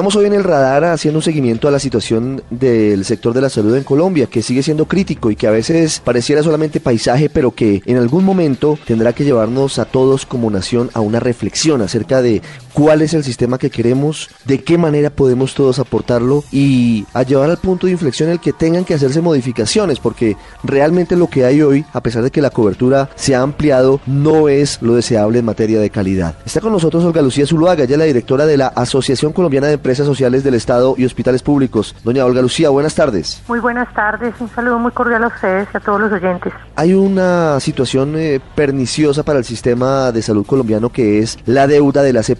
[0.00, 3.50] Estamos hoy en el radar haciendo un seguimiento a la situación del sector de la
[3.50, 7.50] salud en Colombia, que sigue siendo crítico y que a veces pareciera solamente paisaje, pero
[7.50, 12.22] que en algún momento tendrá que llevarnos a todos como nación a una reflexión acerca
[12.22, 12.40] de
[12.72, 17.50] cuál es el sistema que queremos, de qué manera podemos todos aportarlo y a llevar
[17.50, 21.62] al punto de inflexión el que tengan que hacerse modificaciones, porque realmente lo que hay
[21.62, 25.44] hoy, a pesar de que la cobertura se ha ampliado, no es lo deseable en
[25.44, 26.34] materia de calidad.
[26.44, 30.06] Está con nosotros Olga Lucía Zuluaga, ya la directora de la Asociación Colombiana de Empresas
[30.06, 31.94] Sociales del Estado y Hospitales Públicos.
[32.04, 33.42] Doña Olga Lucía, buenas tardes.
[33.48, 36.52] Muy buenas tardes, un saludo muy cordial a ustedes y a todos los oyentes.
[36.76, 42.02] Hay una situación eh, perniciosa para el sistema de salud colombiano que es la deuda
[42.02, 42.30] de las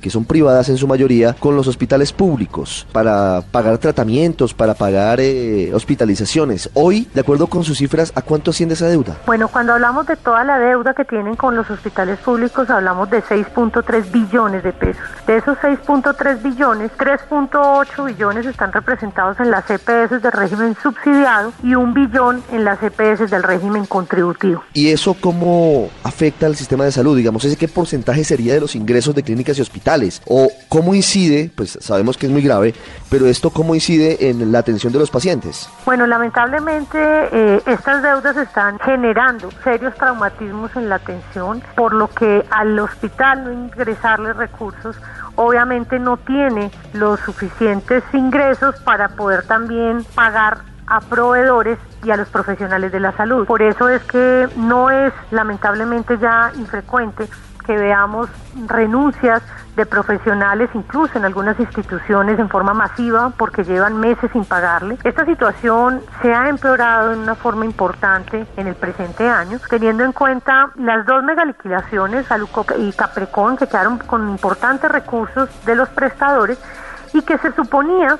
[0.00, 5.20] Que son privadas en su mayoría, con los hospitales públicos para pagar tratamientos, para pagar
[5.20, 6.70] eh, hospitalizaciones.
[6.74, 9.16] Hoy, de acuerdo con sus cifras, ¿a cuánto asciende esa deuda?
[9.26, 13.22] Bueno, cuando hablamos de toda la deuda que tienen con los hospitales públicos, hablamos de
[13.22, 15.04] 6.3 billones de pesos.
[15.28, 21.74] De esos 6.3 billones, 3.8 billones están representados en las EPS del régimen subsidiado y
[21.74, 24.64] un billón en las EPS del régimen contributivo.
[24.72, 27.14] ¿Y eso cómo afecta al sistema de salud?
[27.14, 30.22] Digamos, ¿ese qué porcentaje sería de los ingresos de clínicas y hospitales?
[30.26, 32.74] ¿O cómo incide, pues sabemos que es muy grave,
[33.10, 35.68] pero esto cómo incide en la atención de los pacientes?
[35.84, 42.46] Bueno, lamentablemente eh, estas deudas están generando serios traumatismos en la atención, por lo que
[42.48, 44.96] al hospital no ingresarle recursos
[45.38, 50.58] obviamente no tiene los suficientes ingresos para poder también pagar
[50.88, 53.46] a proveedores y a los profesionales de la salud.
[53.46, 57.28] Por eso es que no es lamentablemente ya infrecuente
[57.68, 58.30] que veamos
[58.66, 59.42] renuncias
[59.76, 64.96] de profesionales, incluso en algunas instituciones en forma masiva, porque llevan meses sin pagarle.
[65.04, 70.12] Esta situación se ha empeorado en una forma importante en el presente año, teniendo en
[70.12, 76.58] cuenta las dos megaliquidaciones, Alucop y Caprecon, que quedaron con importantes recursos de los prestadores
[77.12, 78.16] y que se suponía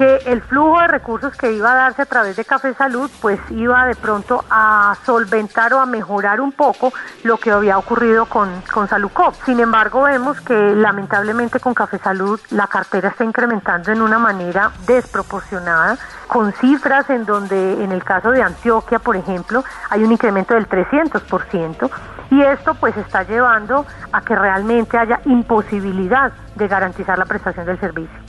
[0.00, 3.38] que el flujo de recursos que iba a darse a través de Café Salud pues
[3.50, 6.90] iba de pronto a solventar o a mejorar un poco
[7.22, 9.34] lo que había ocurrido con, con Salucop.
[9.44, 14.72] Sin embargo, vemos que lamentablemente con Café Salud la cartera está incrementando en una manera
[14.86, 20.54] desproporcionada, con cifras en donde en el caso de Antioquia, por ejemplo, hay un incremento
[20.54, 21.90] del 300%.
[22.30, 27.78] Y esto pues está llevando a que realmente haya imposibilidad de garantizar la prestación del
[27.78, 28.19] servicio.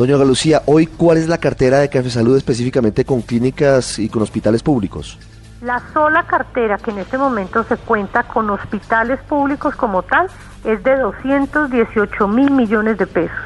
[0.00, 4.22] Doña Galucía, hoy cuál es la cartera de Café Salud específicamente con clínicas y con
[4.22, 5.18] hospitales públicos?
[5.60, 10.28] La sola cartera que en este momento se cuenta con hospitales públicos como tal
[10.64, 13.36] es de 218 mil millones de pesos.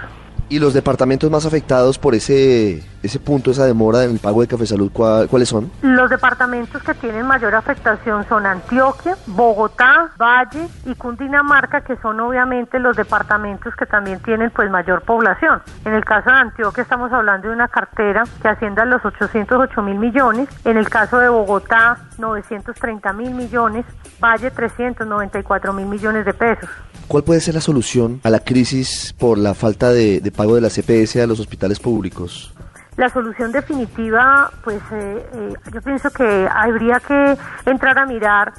[0.48, 4.48] ¿Y los departamentos más afectados por ese ese punto, esa demora en el pago de
[4.48, 5.70] Café Salud, ¿cuáles son?
[5.82, 12.78] Los departamentos que tienen mayor afectación son Antioquia, Bogotá, Valle y Cundinamarca, que son obviamente
[12.78, 15.62] los departamentos que también tienen pues mayor población.
[15.84, 19.82] En el caso de Antioquia estamos hablando de una cartera que asciende a los 808
[19.82, 23.84] mil millones, en el caso de Bogotá 930 mil millones,
[24.22, 26.70] Valle 394 mil millones de pesos.
[27.06, 30.62] ¿Cuál puede ser la solución a la crisis por la falta de, de pago de
[30.62, 32.54] la CPS a los hospitales públicos?
[32.97, 38.53] La solución definitiva, pues eh, eh, yo pienso que habría que entrar a mirar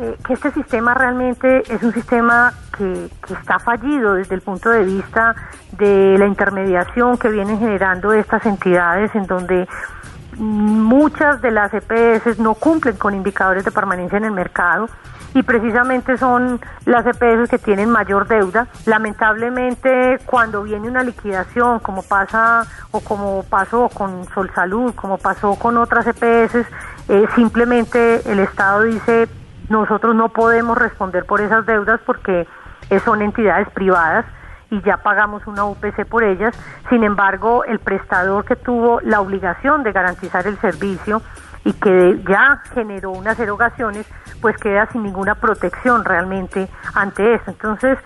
[0.00, 4.70] eh, que este sistema realmente es un sistema que, que, está fallido desde el punto
[4.70, 5.34] de vista
[5.72, 9.68] de la intermediación que vienen generando estas entidades en donde
[10.38, 14.88] muchas de las EPS no cumplen con indicadores de permanencia en el mercado
[15.34, 18.66] y precisamente son las EPS que tienen mayor deuda.
[18.86, 25.54] Lamentablemente, cuando viene una liquidación, como pasa o como pasó con Sol Salud, como pasó
[25.56, 26.66] con otras EPS,
[27.08, 29.28] eh, simplemente el Estado dice
[29.68, 32.46] nosotros no podemos responder por esas deudas porque
[33.04, 34.24] son entidades privadas
[34.70, 36.54] y ya pagamos una UPC por ellas.
[36.88, 41.22] Sin embargo, el prestador que tuvo la obligación de garantizar el servicio
[41.64, 44.06] y que ya generó unas erogaciones,
[44.40, 47.50] pues queda sin ninguna protección realmente ante eso.
[47.50, 47.98] Entonces,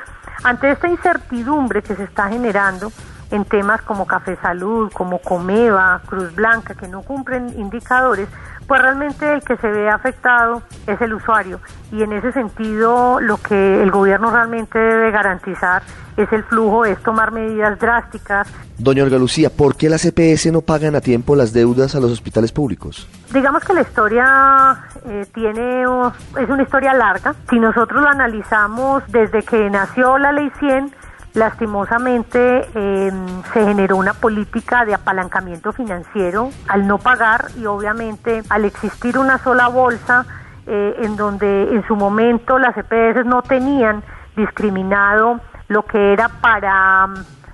[0.45, 2.91] ante esta incertidumbre que se está generando
[3.32, 8.28] en temas como Café Salud, como Comeva, Cruz Blanca, que no cumplen indicadores,
[8.66, 11.60] pues realmente el que se ve afectado es el usuario
[11.91, 15.83] y en ese sentido lo que el gobierno realmente debe garantizar
[16.16, 18.47] es el flujo, es tomar medidas drásticas.
[18.78, 22.10] Doña Olga Lucía, ¿por qué las EPS no pagan a tiempo las deudas a los
[22.10, 23.09] hospitales públicos?
[23.33, 24.77] Digamos que la historia
[25.07, 27.34] eh, tiene es una historia larga.
[27.48, 30.95] Si nosotros la analizamos desde que nació la Ley 100,
[31.34, 38.65] lastimosamente em, se generó una política de apalancamiento financiero al no pagar y obviamente al
[38.65, 40.27] existir una sola bolsa
[40.67, 44.03] eh, en donde en su momento las EPS no tenían
[44.37, 47.09] discriminado lo que era para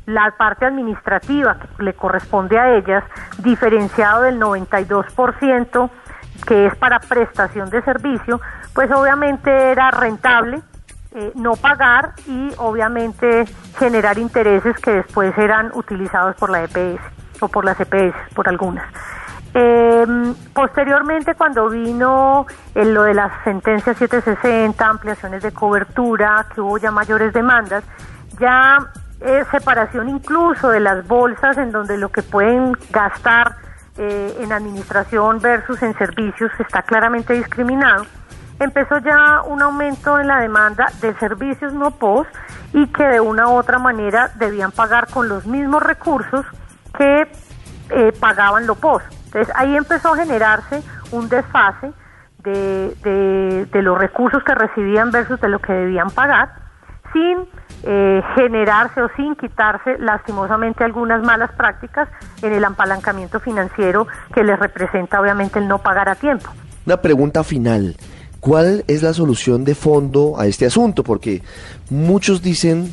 [0.07, 3.05] la parte administrativa que le corresponde a ellas,
[3.39, 5.91] diferenciado del 92%
[6.47, 8.41] que es para prestación de servicio,
[8.75, 10.63] pues obviamente era rentable
[11.19, 13.45] eh, no pagar y obviamente
[13.77, 17.01] generar intereses que después eran utilizados por la EPS
[17.41, 18.87] o por las EPS, por algunas.
[19.53, 26.93] Em, posteriormente, cuando vino lo de las sentencias 760, ampliaciones de cobertura, que hubo ya
[26.93, 27.83] mayores demandas,
[28.39, 28.79] ya
[29.21, 33.57] eh, separación incluso de las bolsas en donde lo que pueden gastar
[33.97, 38.07] eh, en administración versus en servicios está claramente discriminado,
[38.61, 42.27] empezó ya un aumento en la demanda de servicios no POS
[42.73, 46.45] y que de una u otra manera debían pagar con los mismos recursos
[46.97, 47.31] que
[47.91, 49.03] eh, pagaban lo POS.
[49.27, 50.83] Entonces ahí empezó a generarse
[51.13, 51.93] un desfase
[52.43, 56.69] de, de los recursos que recibían versus de lo que debían pagar
[57.13, 57.47] sin
[57.85, 62.09] eh, generarse o sin quitarse lastimosamente algunas malas prácticas
[62.43, 66.51] en el apalancamiento financiero que les representa obviamente el no pagar a tiempo.
[66.87, 67.97] Una pregunta final.
[68.41, 71.03] ¿Cuál es la solución de fondo a este asunto?
[71.03, 71.43] Porque
[71.91, 72.93] muchos dicen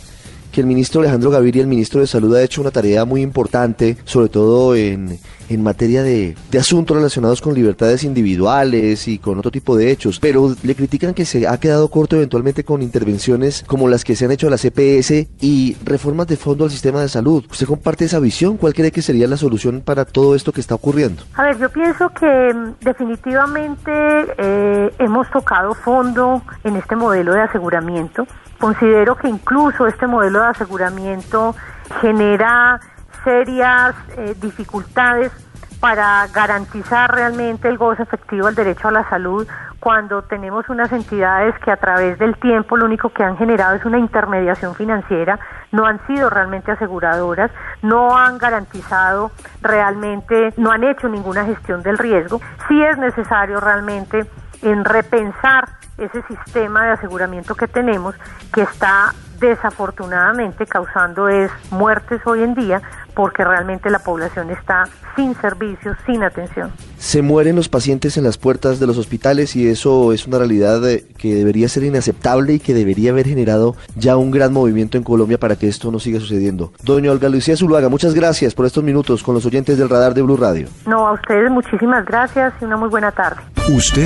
[0.56, 3.98] que el ministro Alejandro Gaviria, el ministro de Salud, ha hecho una tarea muy importante,
[4.06, 5.19] sobre todo en,
[5.50, 10.22] en materia de, de, asuntos relacionados con libertades individuales y con otro tipo de hechos,
[10.22, 14.24] pero le critican que se ha quedado corto eventualmente con intervenciones como las que se
[14.24, 17.44] han hecho a la CPS y reformas de fondo al sistema de salud.
[17.51, 18.56] ¿Usted comparte esa visión?
[18.56, 21.24] ¿Cuál cree que sería la solución para todo esto que está ocurriendo?
[21.34, 23.92] A ver, yo pienso que mm, definitivamente
[24.38, 28.25] eh, hemos tocado fondo en este modelo de aseguramiento.
[28.60, 31.56] Considero que incluso este modelo de aseguramiento
[32.01, 32.80] genera
[33.24, 35.31] serias eh, dificultades
[35.80, 39.47] para garantizar realmente el goce efectivo del derecho a la salud
[39.80, 43.86] cuando tenemos unas entidades que a través del tiempo lo único que han generado es
[43.86, 45.38] una intermediación financiera,
[45.71, 47.51] no han sido realmente aseguradoras,
[47.83, 49.30] no han garantizado
[49.62, 52.41] realmente, no han hecho ninguna gestión del riesgo.
[52.68, 54.25] Sí es necesario realmente
[54.62, 58.16] en repensar ese sistema de aseguramiento que tenemos
[58.54, 62.81] que está desafortunadamente causando es muertes hoy en día
[63.13, 66.72] porque realmente la población está sin servicios, sin atención.
[66.98, 70.88] Se mueren los pacientes en las puertas de los hospitales y eso es una realidad
[70.90, 75.04] eh, que debería ser inaceptable y que debería haber generado ya un gran movimiento en
[75.04, 76.74] Colombia para que esto no siga sucediendo.
[76.84, 80.22] Doña Olga Lucía Zuluaga, muchas gracias por estos minutos con los oyentes del radar de
[80.22, 80.68] Blue Radio.
[80.86, 83.42] No, a ustedes muchísimas gracias y una muy buena tarde.
[83.74, 84.04] Usted